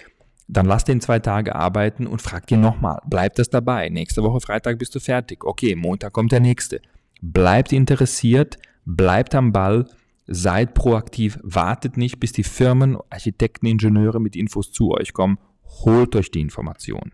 dann 0.47 0.65
lasst 0.65 0.89
ihn 0.89 1.01
zwei 1.01 1.19
Tage 1.19 1.55
arbeiten 1.55 2.07
und 2.07 2.21
fragt 2.21 2.51
ihn 2.51 2.61
nochmal. 2.61 2.99
Bleibt 3.05 3.39
es 3.39 3.49
dabei? 3.49 3.89
Nächste 3.89 4.23
Woche 4.23 4.41
Freitag 4.41 4.77
bist 4.77 4.93
du 4.95 4.99
fertig. 4.99 5.43
Okay, 5.45 5.75
Montag 5.75 6.11
kommt 6.13 6.31
der 6.31 6.41
nächste. 6.41 6.81
Bleibt 7.21 7.71
interessiert, 7.71 8.57
bleibt 8.85 9.35
am 9.35 9.51
Ball, 9.51 9.87
Seid 10.33 10.73
proaktiv, 10.73 11.39
wartet 11.43 11.97
nicht, 11.97 12.21
bis 12.21 12.31
die 12.31 12.43
Firmen, 12.43 12.97
Architekten, 13.09 13.65
Ingenieure 13.65 14.21
mit 14.21 14.37
Infos 14.37 14.71
zu 14.71 14.91
euch 14.91 15.11
kommen. 15.11 15.37
Holt 15.83 16.15
euch 16.15 16.31
die 16.31 16.39
Informationen. 16.39 17.11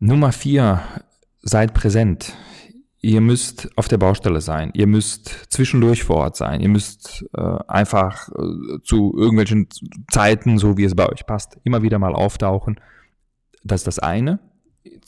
Nummer 0.00 0.32
vier, 0.32 0.82
seid 1.42 1.74
präsent. 1.74 2.34
Ihr 3.02 3.20
müsst 3.20 3.70
auf 3.76 3.86
der 3.86 3.98
Baustelle 3.98 4.40
sein. 4.40 4.72
Ihr 4.74 4.86
müsst 4.86 5.28
zwischendurch 5.50 6.02
vor 6.02 6.16
Ort 6.16 6.36
sein. 6.36 6.60
Ihr 6.60 6.68
müsst 6.68 7.24
äh, 7.32 7.58
einfach 7.68 8.28
äh, 8.30 8.82
zu 8.82 9.14
irgendwelchen 9.16 9.68
Zeiten, 10.10 10.58
so 10.58 10.76
wie 10.76 10.84
es 10.84 10.96
bei 10.96 11.08
euch 11.08 11.24
passt, 11.24 11.58
immer 11.62 11.82
wieder 11.82 11.98
mal 11.98 12.14
auftauchen. 12.14 12.80
Das 13.62 13.82
ist 13.82 13.86
das 13.86 13.98
eine. 14.00 14.40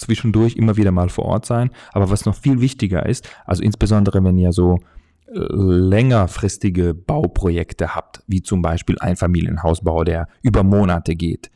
Zwischendurch 0.02 0.56
immer 0.56 0.76
wieder 0.76 0.92
mal 0.92 1.08
vor 1.08 1.24
Ort 1.24 1.46
sein. 1.46 1.70
Aber 1.92 2.10
was 2.10 2.24
noch 2.24 2.36
viel 2.36 2.60
wichtiger 2.60 3.06
ist, 3.06 3.28
also 3.44 3.62
insbesondere 3.62 4.22
wenn 4.22 4.38
ihr 4.38 4.52
so 4.52 4.78
äh, 5.26 5.38
längerfristige 5.48 6.94
Bauprojekte 6.94 7.94
habt, 7.94 8.22
wie 8.26 8.42
zum 8.42 8.60
Beispiel 8.60 8.98
ein 9.00 9.16
Familienhausbau, 9.16 10.04
der 10.04 10.28
über 10.42 10.62
Monate 10.62 11.14
geht, 11.14 11.50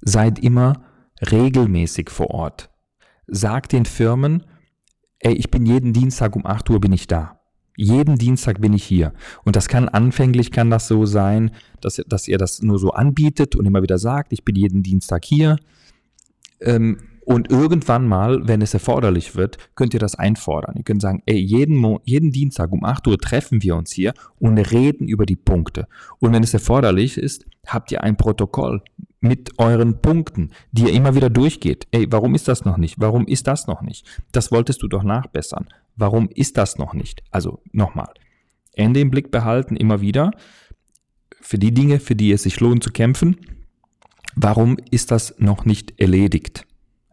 seid 0.00 0.38
immer 0.38 0.82
regelmäßig 1.30 2.10
vor 2.10 2.30
Ort. 2.30 2.70
Sagt 3.26 3.72
den 3.72 3.86
Firmen, 3.86 4.44
ey, 5.20 5.34
ich 5.34 5.50
bin 5.50 5.66
jeden 5.66 5.92
Dienstag 5.92 6.36
um 6.36 6.46
8 6.46 6.70
Uhr 6.70 6.80
bin 6.80 6.92
ich 6.92 7.06
da. 7.06 7.40
Jeden 7.76 8.16
Dienstag 8.16 8.60
bin 8.60 8.72
ich 8.72 8.84
hier. 8.84 9.12
Und 9.44 9.54
das 9.54 9.68
kann 9.68 9.88
anfänglich 9.88 10.50
kann 10.50 10.70
das 10.70 10.88
so 10.88 11.04
sein, 11.04 11.50
dass, 11.80 12.02
dass 12.06 12.26
ihr 12.26 12.38
das 12.38 12.62
nur 12.62 12.78
so 12.78 12.90
anbietet 12.90 13.54
und 13.54 13.66
immer 13.66 13.82
wieder 13.82 13.98
sagt, 13.98 14.32
ich 14.32 14.44
bin 14.44 14.56
jeden 14.56 14.82
Dienstag 14.82 15.24
hier. 15.24 15.56
Ähm, 16.60 16.98
und 17.26 17.50
irgendwann 17.50 18.06
mal, 18.06 18.46
wenn 18.46 18.62
es 18.62 18.72
erforderlich 18.72 19.34
wird, 19.34 19.58
könnt 19.74 19.92
ihr 19.94 19.98
das 19.98 20.14
einfordern. 20.14 20.76
Ihr 20.76 20.84
könnt 20.84 21.02
sagen, 21.02 21.24
ey, 21.26 21.36
jeden, 21.36 21.76
Mo 21.76 22.00
jeden 22.04 22.30
Dienstag 22.30 22.70
um 22.70 22.84
8 22.84 23.04
Uhr 23.08 23.18
treffen 23.18 23.64
wir 23.64 23.74
uns 23.74 23.90
hier 23.90 24.14
und 24.38 24.56
reden 24.58 25.08
über 25.08 25.26
die 25.26 25.34
Punkte. 25.34 25.88
Und 26.20 26.32
wenn 26.32 26.44
es 26.44 26.54
erforderlich 26.54 27.18
ist, 27.18 27.44
habt 27.66 27.90
ihr 27.90 28.04
ein 28.04 28.16
Protokoll 28.16 28.80
mit 29.18 29.58
euren 29.58 30.00
Punkten, 30.00 30.50
die 30.70 30.84
ihr 30.84 30.92
immer 30.92 31.16
wieder 31.16 31.28
durchgeht. 31.28 31.88
Ey, 31.90 32.06
warum 32.12 32.36
ist 32.36 32.46
das 32.46 32.64
noch 32.64 32.76
nicht? 32.76 33.00
Warum 33.00 33.26
ist 33.26 33.48
das 33.48 33.66
noch 33.66 33.82
nicht? 33.82 34.06
Das 34.30 34.52
wolltest 34.52 34.84
du 34.84 34.86
doch 34.86 35.02
nachbessern. 35.02 35.66
Warum 35.96 36.28
ist 36.32 36.56
das 36.56 36.78
noch 36.78 36.94
nicht? 36.94 37.24
Also 37.32 37.60
nochmal. 37.72 38.14
Ende 38.72 39.00
im 39.00 39.10
Blick 39.10 39.32
behalten, 39.32 39.74
immer 39.74 40.00
wieder. 40.00 40.30
Für 41.40 41.58
die 41.58 41.74
Dinge, 41.74 41.98
für 41.98 42.14
die 42.14 42.30
es 42.30 42.44
sich 42.44 42.60
lohnt 42.60 42.84
zu 42.84 42.92
kämpfen. 42.92 43.36
Warum 44.36 44.76
ist 44.92 45.10
das 45.10 45.34
noch 45.38 45.64
nicht 45.64 45.98
erledigt? 45.98 46.66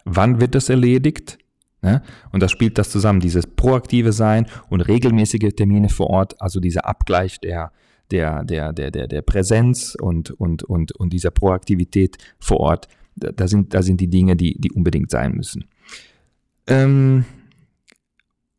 Wann 0.06 0.40
wird 0.40 0.56
es 0.56 0.70
erledigt? 0.70 1.38
Ne? 1.82 2.02
Und 2.32 2.42
da 2.42 2.48
spielt 2.48 2.78
das 2.78 2.90
zusammen, 2.90 3.20
dieses 3.20 3.46
proaktive 3.46 4.14
Sein 4.14 4.48
und 4.70 4.82
regelmäßige 4.82 5.54
Termine 5.56 5.90
vor 5.90 6.10
Ort, 6.10 6.42
also 6.42 6.60
dieser 6.60 6.86
Abgleich 6.86 7.40
der, 7.42 7.72
der, 8.10 8.44
der, 8.44 8.74
der, 8.74 8.92
der, 8.92 9.08
der 9.08 9.22
Präsenz 9.22 9.96
und, 10.00 10.32
und, 10.32 10.64
und, 10.64 10.94
und 10.94 11.12
dieser 11.12 11.32
Proaktivität 11.32 12.18
vor 12.40 12.60
Ort. 12.60 12.88
Da 13.16 13.48
sind, 13.48 13.74
da 13.74 13.84
sind 13.84 14.02
die 14.02 14.10
Dinge, 14.10 14.36
die, 14.36 14.60
die 14.60 14.72
unbedingt 14.72 15.12
sein 15.12 15.34
müssen. 15.34 15.66
Ähm, 16.68 17.26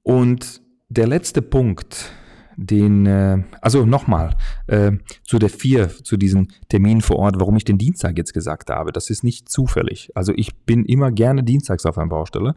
und 0.03 0.61
der 0.89 1.07
letzte 1.07 1.43
Punkt, 1.43 2.13
den, 2.57 3.07
äh, 3.07 3.43
also 3.61 3.85
nochmal, 3.85 4.37
äh, 4.67 4.93
zu 5.25 5.39
der 5.39 5.51
vier, 5.51 5.89
zu 5.89 6.17
diesen 6.17 6.53
Terminen 6.69 7.01
vor 7.01 7.17
Ort, 7.17 7.37
warum 7.39 7.57
ich 7.57 7.65
den 7.65 7.79
Dienstag 7.79 8.17
jetzt 8.19 8.35
gesagt 8.35 8.71
habe, 8.71 8.93
das 8.93 9.11
ist 9.11 9.25
nicht 9.25 9.49
zufällig. 9.49 10.11
Also 10.15 10.33
ich 10.37 10.55
bin 10.57 10.85
immer 10.85 11.11
gerne 11.11 11.43
dienstags 11.43 11.87
auf 11.87 11.99
einer 11.99 12.09
Baustelle, 12.09 12.57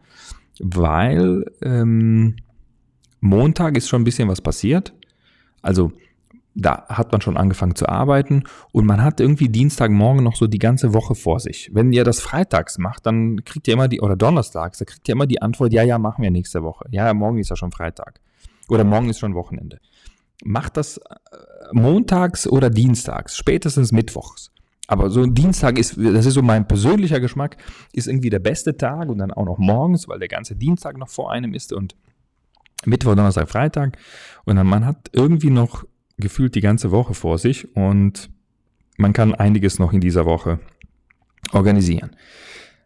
weil 0.60 1.46
ähm, 1.62 2.36
Montag 3.20 3.78
ist 3.78 3.90
schon 3.90 4.02
ein 4.02 4.06
bisschen 4.06 4.30
was 4.30 4.42
passiert. 4.42 4.94
Also 5.62 5.92
da 6.60 6.86
hat 6.90 7.12
man 7.12 7.22
schon 7.22 7.38
angefangen 7.38 7.76
zu 7.76 7.88
arbeiten 7.88 8.44
und 8.72 8.86
man 8.86 9.04
hat 9.04 9.20
irgendwie 9.20 9.48
Dienstagmorgen 9.48 10.24
noch 10.24 10.36
so 10.36 10.48
die 10.48 10.58
ganze 10.58 10.94
Woche 10.94 11.14
vor 11.14 11.40
sich. 11.40 11.70
Wenn 11.72 11.94
ihr 11.94 12.04
das 12.04 12.20
freitags 12.20 12.80
macht, 12.80 13.06
dann 13.06 13.44
kriegt 13.46 13.68
ihr 13.68 13.76
immer 13.76 13.88
die, 13.88 14.02
oder 14.02 14.16
donnerstags, 14.16 14.80
da 14.80 14.86
kriegt 14.86 15.08
ihr 15.08 15.14
immer 15.14 15.28
die 15.28 15.42
Antwort, 15.42 15.72
ja, 15.72 15.84
ja, 15.84 16.00
machen 16.00 16.24
wir 16.24 16.32
nächste 16.32 16.64
Woche. 16.64 16.86
Ja, 16.90 17.14
morgen 17.14 17.38
ist 17.38 17.50
ja 17.50 17.56
schon 17.56 17.72
Freitag. 17.72 18.20
Oder 18.70 18.84
morgen 18.84 19.10
ist 19.10 19.20
schon 19.20 19.36
Wochenende. 19.36 19.80
Macht 20.44 20.78
das 20.78 20.98
äh, 20.98 21.02
montags 21.72 22.48
oder 22.48 22.70
dienstags, 22.70 23.36
spätestens 23.36 23.92
mittwochs. 23.92 24.52
Aber 24.88 25.10
so 25.10 25.22
ein 25.22 25.34
Dienstag 25.34 25.78
ist, 25.78 25.98
das 25.98 26.26
ist 26.26 26.36
so 26.36 26.42
mein 26.42 26.68
persönlicher 26.68 27.20
Geschmack, 27.20 27.58
ist 27.92 28.08
irgendwie 28.08 28.30
der 28.30 28.40
beste 28.40 28.78
Tag 28.78 29.10
und 29.10 29.18
dann 29.18 29.32
auch 29.32 29.46
noch 29.46 29.58
morgens, 29.58 30.08
weil 30.08 30.20
der 30.20 30.30
ganze 30.30 30.56
Dienstag 30.56 30.98
noch 30.98 31.10
vor 31.10 31.32
einem 31.32 31.54
ist 31.54 31.74
und 31.74 31.96
Mittwoch, 32.86 33.16
Donnerstag, 33.16 33.50
Freitag. 33.50 33.98
Und 34.46 34.56
dann 34.56 34.68
man 34.68 34.86
hat 34.86 35.10
irgendwie 35.12 35.50
noch 35.50 35.84
gefühlt 36.18 36.56
die 36.56 36.62
ganze 36.62 36.92
Woche 36.92 37.14
vor 37.14 37.38
sich 37.38 37.76
und 37.76 38.30
man 38.98 39.14
kann 39.14 39.36
einiges 39.36 39.78
noch 39.78 39.94
in 39.94 40.00
dieser 40.00 40.26
Woche 40.26 40.60
organisieren. 41.52 42.16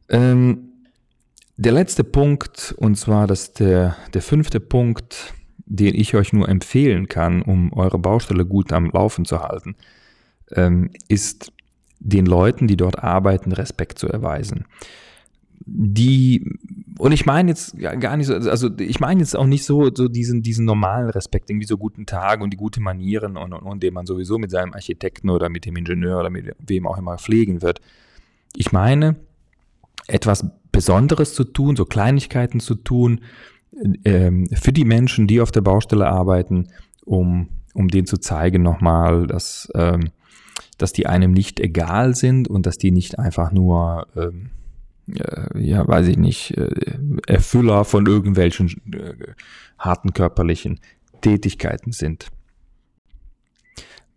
Ähm, 0.09 0.69
der 1.55 1.71
letzte 1.71 2.03
Punkt, 2.03 2.73
und 2.77 2.95
zwar 2.95 3.27
das 3.27 3.53
der, 3.53 3.95
der 4.13 4.21
fünfte 4.21 4.59
Punkt, 4.59 5.33
den 5.65 5.96
ich 5.96 6.15
euch 6.15 6.34
nur 6.34 6.50
empfehlen 6.50 7.08
kann, 7.08 7.41
um 7.41 7.74
eure 7.74 8.00
Baustelle 8.00 8.46
gut 8.46 8.74
am 8.74 8.89
Laufen 8.89 9.25
zu 9.25 9.41
halten, 9.41 9.75
ähm, 10.51 10.91
ist 11.08 11.51
den 12.00 12.25
Leuten, 12.25 12.68
die 12.68 12.77
dort 12.77 13.00
arbeiten, 13.00 13.51
Respekt 13.51 14.00
zu 14.00 14.08
erweisen. 14.08 14.65
Die, 15.65 16.58
und 16.98 17.12
ich 17.12 17.27
meine 17.27 17.50
jetzt 17.50 17.77
gar 17.77 18.18
nicht 18.18 18.25
so, 18.25 18.34
also 18.34 18.70
ich 18.80 19.00
meine 19.00 19.20
jetzt 19.20 19.38
auch 19.38 19.46
nicht 19.46 19.63
so, 19.63 19.94
so 19.94 20.08
diesen, 20.08 20.41
diesen 20.41 20.65
normalen 20.65 21.12
Respekt, 21.12 21.51
irgendwie 21.51 21.68
so 21.68 21.77
guten 21.77 22.08
Tag 22.08 22.41
und 22.41 22.51
die 22.51 22.58
gute 22.58 22.82
Manieren 22.82 23.38
und, 23.38 23.53
und, 23.53 23.62
und 23.62 23.84
den 23.84 23.94
man 23.94 24.08
sowieso 24.08 24.39
mit 24.39 24.50
seinem 24.50 24.74
Architekten 24.74 25.30
oder 25.30 25.50
mit 25.50 25.65
dem 25.65 25.75
Ingenieur 25.75 26.20
oder 26.20 26.32
mit 26.32 26.56
wem 26.60 26.88
auch 26.88 26.98
immer 26.98 27.20
pflegen 27.20 27.62
wird. 27.62 27.80
Ich 28.56 28.72
meine, 28.72 29.18
etwas 30.08 30.46
Besonderes 30.72 31.36
zu 31.36 31.44
tun, 31.44 31.75
so 31.75 31.86
Kleinigkeiten 31.86 32.60
zu 32.60 32.75
tun, 32.75 33.22
ähm, 34.03 34.47
für 34.53 34.73
die 34.73 34.85
Menschen, 34.85 35.27
die 35.27 35.41
auf 35.41 35.51
der 35.51 35.61
Baustelle 35.61 36.07
arbeiten, 36.07 36.67
um, 37.05 37.49
um 37.73 37.87
denen 37.87 38.07
zu 38.07 38.17
zeigen 38.17 38.61
nochmal, 38.61 39.27
dass, 39.27 39.69
ähm, 39.75 40.11
dass 40.77 40.93
die 40.93 41.07
einem 41.07 41.31
nicht 41.31 41.59
egal 41.59 42.15
sind 42.15 42.47
und 42.47 42.65
dass 42.65 42.77
die 42.77 42.91
nicht 42.91 43.19
einfach 43.19 43.51
nur, 43.51 44.07
ähm, 44.15 44.49
äh, 45.13 45.59
ja, 45.59 45.87
weiß 45.87 46.07
ich 46.07 46.17
nicht, 46.17 46.57
äh, 46.57 46.97
Erfüller 47.27 47.85
von 47.85 48.05
irgendwelchen 48.05 48.69
äh, 48.93 49.13
harten 49.77 50.13
körperlichen 50.13 50.79
Tätigkeiten 51.21 51.91
sind. 51.91 52.27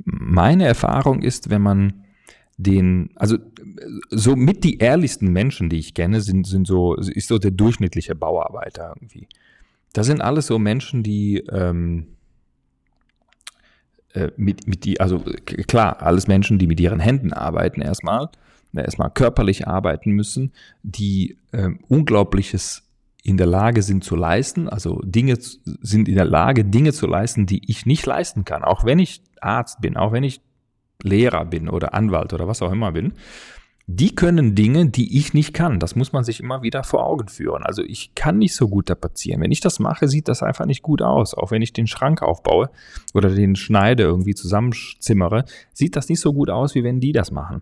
Meine 0.05 0.67
Erfahrung 0.67 1.23
ist, 1.23 1.51
wenn 1.51 1.63
man 1.63 2.04
den, 2.57 3.11
also 3.17 3.39
so 4.11 4.37
mit 4.37 4.65
die 4.65 4.79
ehrlichsten 4.79 5.33
Menschen, 5.33 5.69
die 5.69 5.79
ich 5.79 5.95
kenne, 5.95 6.21
sind, 6.21 6.47
sind 6.47 6.67
so, 6.67 6.95
ist 6.95 7.29
so 7.29 7.39
der 7.39 7.51
durchschnittliche 7.51 8.15
Bauarbeiter 8.15 8.95
irgendwie. 8.97 9.29
Das 9.93 10.07
sind 10.07 10.21
alles 10.21 10.47
so 10.47 10.59
Menschen, 10.59 11.03
die 11.03 11.39
ähm, 11.51 12.09
äh, 14.13 14.31
mit, 14.37 14.67
mit 14.67 14.85
die, 14.85 15.01
also 15.01 15.19
klar, 15.67 16.03
alles 16.03 16.29
Menschen, 16.29 16.59
die 16.59 16.67
mit 16.67 16.81
ihren 16.81 17.01
Händen 17.01 17.33
arbeiten 17.33 17.81
erstmal, 17.81 18.29
erstmal 18.73 19.11
körperlich 19.11 19.67
arbeiten 19.67 20.13
müssen, 20.13 20.53
die 20.83 21.39
äh, 21.53 21.71
Unglaubliches 21.89 22.83
in 23.25 23.37
der 23.37 23.47
Lage 23.47 23.83
sind 23.83 24.05
zu 24.05 24.17
leisten, 24.17 24.69
also 24.69 25.01
Dinge 25.03 25.37
sind 25.39 26.09
in 26.09 26.15
der 26.15 26.27
Lage, 26.27 26.65
Dinge 26.65 26.93
zu 26.93 27.07
leisten, 27.07 27.47
die 27.47 27.63
ich 27.69 27.87
nicht 27.87 28.05
leisten 28.05 28.45
kann, 28.45 28.63
auch 28.63 28.85
wenn 28.85 28.99
ich 28.99 29.23
Arzt 29.41 29.81
bin, 29.81 29.97
auch 29.97 30.13
wenn 30.13 30.25
ich 30.25 30.41
Lehrer 31.03 31.45
bin 31.45 31.69
oder 31.69 31.95
Anwalt 31.95 32.33
oder 32.33 32.49
was 32.49 32.63
auch 32.63 32.73
immer 32.73 32.93
bin, 32.93 33.15
die 33.87 34.15
können 34.15 34.55
Dinge, 34.55 34.89
die 34.89 35.19
ich 35.19 35.35
nicht 35.35 35.53
kann. 35.53 35.79
Das 35.79 35.95
muss 35.95 36.13
man 36.13 36.25
sich 36.25 36.41
immer 36.41 36.63
wieder 36.63 36.85
vor 36.85 37.05
Augen 37.05 37.29
führen. 37.29 37.65
Also 37.65 37.83
ich 37.83 38.15
kann 38.15 38.39
nicht 38.39 38.55
so 38.55 38.69
gut 38.69 38.87
tapezieren. 38.87 39.43
Wenn 39.43 39.53
ich 39.53 39.61
das 39.61 39.79
mache, 39.79 40.09
sieht 40.09 40.29
das 40.29 40.43
einfach 40.43 40.65
nicht 40.65 40.83
gut 40.83 41.03
aus. 41.03 41.35
Auch 41.35 41.51
wenn 41.51 41.61
ich 41.61 41.75
den 41.75 41.87
Schrank 41.87 42.23
aufbaue 42.23 42.71
oder 43.13 43.29
den 43.29 43.57
schneide, 43.57 44.05
irgendwie 44.05 44.35
zusammenzimmere, 44.35 45.45
sieht 45.75 45.97
das 45.97 46.09
nicht 46.09 46.21
so 46.21 46.33
gut 46.33 46.49
aus, 46.49 46.75
wie 46.75 46.83
wenn 46.83 47.01
die 47.01 47.13
das 47.13 47.31
machen. 47.31 47.61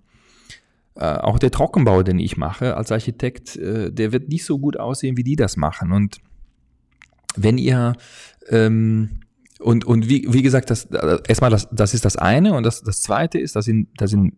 Äh, 0.95 1.17
auch 1.17 1.41
der 1.41 1.51
Trockenbau, 1.51 2.05
den 2.05 2.21
ich 2.21 2.37
mache 2.37 2.77
als 2.77 2.93
Architekt, 2.93 3.57
äh, 3.57 3.91
der 3.91 4.13
wird 4.13 4.29
nicht 4.29 4.45
so 4.45 4.59
gut 4.59 4.79
aussehen, 4.79 5.17
wie 5.17 5.25
die 5.25 5.37
das 5.37 5.57
machen. 5.57 5.91
Und 5.91 6.19
wenn 7.35 7.59
ihr 7.59 7.95
ähm, 8.49 9.21
und, 9.63 9.85
und 9.85 10.09
wie, 10.09 10.27
wie 10.29 10.43
gesagt, 10.43 10.71
das, 10.71 10.87
erstmal 11.27 11.51
das, 11.51 11.69
das 11.71 11.95
ist 11.95 12.05
das 12.05 12.17
eine 12.17 12.55
und 12.55 12.65
das, 12.65 12.83
das 12.83 13.03
zweite 13.03 13.39
ist, 13.39 13.57
dass 13.57 13.65
sind, 13.65 13.89
das 13.97 14.11
sind 14.11 14.35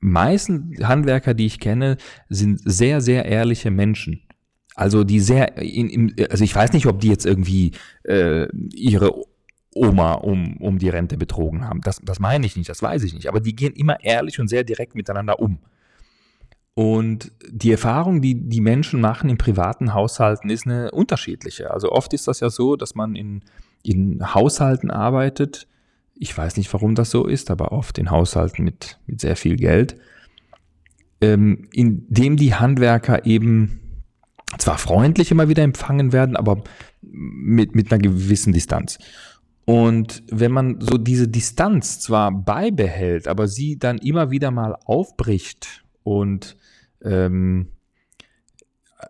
meisten 0.00 0.76
Handwerker, 0.86 1.34
die 1.34 1.46
ich 1.46 1.60
kenne, 1.60 1.96
sind 2.28 2.60
sehr, 2.64 3.00
sehr 3.00 3.24
ehrliche 3.24 3.70
Menschen. 3.70 4.22
Also 4.74 5.04
die 5.04 5.20
sehr, 5.20 5.56
in, 5.56 5.88
in, 5.88 6.14
also 6.30 6.44
ich 6.44 6.54
weiß 6.54 6.72
nicht, 6.72 6.86
ob 6.86 7.00
die 7.00 7.08
jetzt 7.08 7.24
irgendwie 7.24 7.72
äh, 8.04 8.46
ihre 8.74 9.12
Oma 9.74 10.12
um, 10.14 10.56
um 10.58 10.78
die 10.78 10.88
Rente 10.88 11.16
betrogen 11.16 11.64
haben. 11.64 11.80
Das, 11.80 12.00
das 12.02 12.20
meine 12.20 12.46
ich 12.46 12.56
nicht, 12.56 12.68
das 12.68 12.82
weiß 12.82 13.02
ich 13.04 13.14
nicht. 13.14 13.28
Aber 13.28 13.40
die 13.40 13.56
gehen 13.56 13.72
immer 13.72 14.02
ehrlich 14.02 14.38
und 14.38 14.48
sehr 14.48 14.64
direkt 14.64 14.94
miteinander 14.94 15.38
um. 15.38 15.58
Und 16.74 17.32
die 17.48 17.72
Erfahrung, 17.72 18.20
die 18.20 18.34
die 18.34 18.60
Menschen 18.60 19.00
machen 19.00 19.30
in 19.30 19.38
privaten 19.38 19.94
Haushalten, 19.94 20.50
ist 20.50 20.66
eine 20.66 20.90
unterschiedliche. 20.90 21.70
Also 21.70 21.90
oft 21.90 22.12
ist 22.12 22.28
das 22.28 22.40
ja 22.40 22.50
so, 22.50 22.76
dass 22.76 22.94
man 22.94 23.16
in, 23.16 23.42
in 23.86 24.34
Haushalten 24.34 24.90
arbeitet. 24.90 25.66
Ich 26.14 26.36
weiß 26.36 26.56
nicht, 26.56 26.72
warum 26.72 26.94
das 26.94 27.10
so 27.10 27.26
ist, 27.26 27.50
aber 27.50 27.72
oft 27.72 27.98
in 27.98 28.10
Haushalten 28.10 28.64
mit, 28.64 28.98
mit 29.06 29.20
sehr 29.20 29.36
viel 29.36 29.56
Geld, 29.56 29.96
ähm, 31.20 31.68
in 31.72 32.06
dem 32.08 32.36
die 32.36 32.54
Handwerker 32.54 33.26
eben 33.26 33.80
zwar 34.58 34.78
freundlich 34.78 35.30
immer 35.30 35.48
wieder 35.48 35.62
empfangen 35.62 36.12
werden, 36.12 36.36
aber 36.36 36.62
mit, 37.02 37.74
mit 37.74 37.92
einer 37.92 38.00
gewissen 38.00 38.52
Distanz. 38.52 38.98
Und 39.64 40.22
wenn 40.30 40.52
man 40.52 40.80
so 40.80 40.96
diese 40.96 41.28
Distanz 41.28 42.00
zwar 42.00 42.30
beibehält, 42.30 43.26
aber 43.26 43.48
sie 43.48 43.78
dann 43.78 43.98
immer 43.98 44.30
wieder 44.30 44.50
mal 44.50 44.76
aufbricht 44.84 45.84
und 46.04 46.56
ähm, 47.04 47.68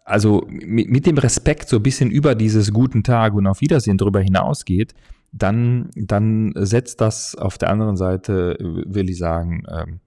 also 0.05 0.47
mit, 0.49 0.89
mit 0.89 1.07
dem 1.07 1.19
Respekt 1.19 1.69
so 1.69 1.77
ein 1.77 1.83
bisschen 1.83 2.11
über 2.11 2.35
dieses 2.35 2.73
guten 2.73 3.03
Tag 3.03 3.35
und 3.35 3.47
auf 3.47 3.61
Wiedersehen 3.61 3.99
drüber 3.99 4.21
hinausgeht, 4.21 4.95
dann, 5.33 5.91
dann 5.95 6.53
setzt 6.57 7.01
das 7.01 7.35
auf 7.35 7.59
der 7.59 7.71
anderen 7.71 7.97
Seite, 7.97 8.57
will 8.61 9.11
ich 9.11 9.19
sagen, 9.19 9.65
ähm, 9.69 10.01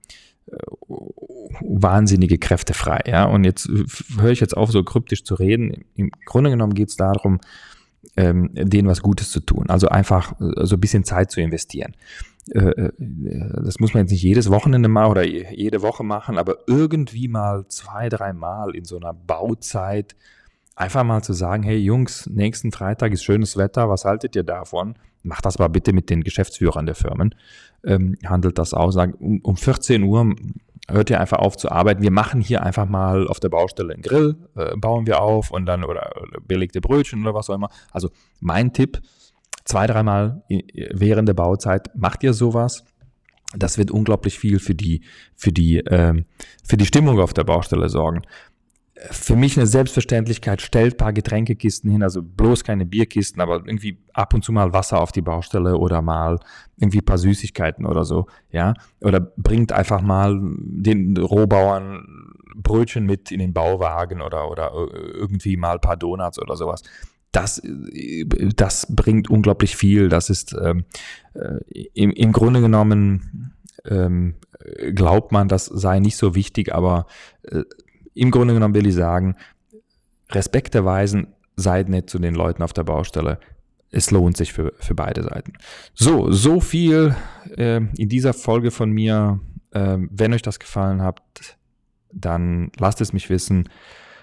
äh, 0.50 0.56
wahnsinnige 1.60 2.38
Kräfte 2.38 2.74
frei. 2.74 3.00
Ja? 3.06 3.24
Und 3.24 3.44
jetzt 3.44 3.68
höre 4.18 4.30
ich 4.30 4.40
jetzt 4.40 4.56
auf, 4.56 4.70
so 4.70 4.82
kryptisch 4.82 5.24
zu 5.24 5.34
reden. 5.34 5.84
Im 5.94 6.10
Grunde 6.24 6.50
genommen 6.50 6.74
geht 6.74 6.88
es 6.88 6.96
darum, 6.96 7.40
ähm, 8.16 8.50
denen 8.54 8.88
was 8.88 9.02
Gutes 9.02 9.30
zu 9.30 9.40
tun. 9.40 9.66
Also 9.68 9.88
einfach 9.88 10.32
äh, 10.40 10.66
so 10.66 10.76
ein 10.76 10.80
bisschen 10.80 11.04
Zeit 11.04 11.30
zu 11.30 11.40
investieren. 11.40 11.94
Äh, 12.48 12.58
äh, 12.58 12.92
das 13.62 13.78
muss 13.80 13.94
man 13.94 14.04
jetzt 14.04 14.12
nicht 14.12 14.22
jedes 14.22 14.50
Wochenende 14.50 14.88
mal 14.88 15.06
oder 15.06 15.24
jede 15.24 15.82
Woche 15.82 16.04
machen, 16.04 16.38
aber 16.38 16.58
irgendwie 16.66 17.28
mal 17.28 17.66
zwei, 17.68 18.08
drei 18.08 18.32
Mal 18.32 18.74
in 18.74 18.84
so 18.84 18.96
einer 18.96 19.12
Bauzeit 19.12 20.16
einfach 20.74 21.04
mal 21.04 21.22
zu 21.22 21.32
sagen, 21.32 21.62
hey 21.62 21.76
Jungs, 21.76 22.26
nächsten 22.26 22.72
Freitag 22.72 23.12
ist 23.12 23.22
schönes 23.22 23.56
Wetter, 23.56 23.88
was 23.88 24.04
haltet 24.04 24.34
ihr 24.34 24.44
davon? 24.44 24.94
Macht 25.22 25.44
das 25.44 25.58
mal 25.58 25.68
bitte 25.68 25.92
mit 25.92 26.08
den 26.08 26.24
Geschäftsführern 26.24 26.86
der 26.86 26.94
Firmen. 26.94 27.34
Ähm, 27.84 28.16
handelt 28.24 28.56
das 28.56 28.72
aus. 28.72 28.96
Um, 28.96 29.40
um 29.42 29.56
14 29.56 30.02
Uhr 30.02 30.34
hört 30.88 31.10
ihr 31.10 31.20
einfach 31.20 31.38
auf 31.38 31.58
zu 31.58 31.70
arbeiten. 31.70 32.02
Wir 32.02 32.10
machen 32.10 32.40
hier 32.40 32.62
einfach 32.62 32.88
mal 32.88 33.28
auf 33.28 33.38
der 33.40 33.50
Baustelle 33.50 33.92
einen 33.92 34.02
Grill, 34.02 34.36
äh, 34.56 34.74
bauen 34.76 35.06
wir 35.06 35.20
auf 35.20 35.50
und 35.50 35.66
dann 35.66 35.84
oder, 35.84 36.10
oder 36.16 36.40
belegte 36.40 36.80
Brötchen 36.80 37.22
oder 37.22 37.34
was 37.34 37.50
auch 37.50 37.54
immer. 37.54 37.68
Also 37.92 38.08
mein 38.40 38.72
Tipp, 38.72 39.00
zwei, 39.70 39.86
dreimal 39.86 40.42
während 40.48 41.28
der 41.28 41.34
Bauzeit 41.34 41.90
macht 41.96 42.22
ihr 42.22 42.32
sowas. 42.32 42.84
Das 43.56 43.78
wird 43.78 43.90
unglaublich 43.90 44.38
viel 44.38 44.60
für 44.60 44.74
die, 44.74 45.02
für 45.34 45.52
die, 45.52 45.78
äh, 45.78 46.22
für 46.64 46.76
die 46.76 46.86
Stimmung 46.86 47.18
auf 47.18 47.34
der 47.34 47.44
Baustelle 47.44 47.88
sorgen 47.88 48.22
für 49.10 49.36
mich 49.36 49.56
eine 49.56 49.66
Selbstverständlichkeit, 49.66 50.60
stellt 50.60 50.98
paar 50.98 51.12
Getränkekisten 51.12 51.90
hin, 51.90 52.02
also 52.02 52.22
bloß 52.22 52.64
keine 52.64 52.84
Bierkisten, 52.84 53.40
aber 53.40 53.56
irgendwie 53.64 53.98
ab 54.12 54.34
und 54.34 54.44
zu 54.44 54.52
mal 54.52 54.72
Wasser 54.72 55.00
auf 55.00 55.12
die 55.12 55.22
Baustelle 55.22 55.78
oder 55.78 56.02
mal 56.02 56.38
irgendwie 56.76 57.00
paar 57.00 57.18
Süßigkeiten 57.18 57.86
oder 57.86 58.04
so, 58.04 58.26
ja. 58.50 58.74
Oder 59.00 59.20
bringt 59.20 59.72
einfach 59.72 60.02
mal 60.02 60.38
den 60.42 61.16
Rohbauern 61.16 62.34
Brötchen 62.56 63.06
mit 63.06 63.30
in 63.30 63.38
den 63.38 63.54
Bauwagen 63.54 64.20
oder, 64.20 64.50
oder 64.50 64.72
irgendwie 64.74 65.56
mal 65.56 65.78
paar 65.78 65.96
Donuts 65.96 66.40
oder 66.40 66.56
sowas. 66.56 66.82
Das, 67.32 67.62
das 68.56 68.86
bringt 68.94 69.30
unglaublich 69.30 69.76
viel. 69.76 70.08
Das 70.08 70.30
ist 70.30 70.54
ähm, 70.60 70.84
äh, 71.34 71.60
im, 71.94 72.10
im 72.10 72.32
Grunde 72.32 72.60
genommen 72.60 73.54
ähm, 73.84 74.34
glaubt 74.94 75.32
man, 75.32 75.48
das 75.48 75.66
sei 75.66 76.00
nicht 76.00 76.16
so 76.16 76.34
wichtig, 76.34 76.74
aber 76.74 77.06
äh, 77.42 77.62
im 78.14 78.30
Grunde 78.30 78.54
genommen 78.54 78.74
will 78.74 78.86
ich 78.86 78.94
sagen, 78.94 79.36
Respekt 80.30 80.74
erweisen, 80.74 81.28
seid 81.56 81.88
nett 81.88 82.10
zu 82.10 82.18
den 82.18 82.34
Leuten 82.34 82.62
auf 82.62 82.72
der 82.72 82.84
Baustelle. 82.84 83.38
Es 83.90 84.10
lohnt 84.10 84.36
sich 84.36 84.52
für, 84.52 84.72
für 84.78 84.94
beide 84.94 85.22
Seiten. 85.22 85.54
So, 85.94 86.30
so 86.30 86.60
viel 86.60 87.14
äh, 87.56 87.80
in 87.96 88.08
dieser 88.08 88.32
Folge 88.32 88.70
von 88.70 88.90
mir. 88.90 89.40
Äh, 89.72 89.98
wenn 90.10 90.32
euch 90.32 90.42
das 90.42 90.58
gefallen 90.58 91.02
hat, 91.02 91.22
dann 92.12 92.70
lasst 92.78 93.00
es 93.00 93.12
mich 93.12 93.30
wissen 93.30 93.68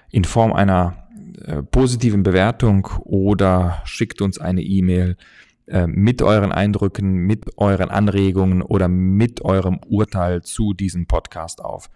in 0.10 0.24
Form 0.24 0.54
einer 0.54 1.07
äh, 1.46 1.64
positiven 1.64 2.24
Bewertung 2.24 2.88
oder 3.04 3.82
schickt 3.86 4.22
uns 4.22 4.40
eine 4.40 4.62
E-Mail 4.62 5.16
äh, 5.68 5.88
mit 5.88 6.22
euren 6.22 6.52
Eindrücken, 6.52 7.14
mit 7.14 7.58
euren 7.58 7.90
Anregungen 7.90 8.62
oder 8.62 8.88
mit 8.88 9.42
eurem 9.42 9.80
Urteil 9.88 10.44
zu 10.44 10.74
diesem 10.74 11.08
Podcast 11.08 11.64
auf. 11.64 11.90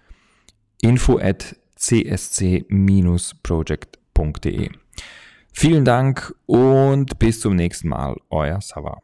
info 0.81 1.19
at 1.19 1.55
csc-project.de. 1.75 4.69
Vielen 5.53 5.85
Dank 5.85 6.35
und 6.45 7.19
bis 7.19 7.39
zum 7.39 7.55
nächsten 7.55 7.87
Mal, 7.89 8.15
euer 8.29 8.59
Sava. 8.61 9.01